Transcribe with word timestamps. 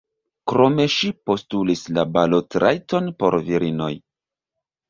Krome 0.51 0.85
ŝi 0.93 1.09
postulis 1.29 1.83
la 1.99 2.07
balotrajton 2.17 3.13
por 3.21 3.39
virinoj. 3.51 3.95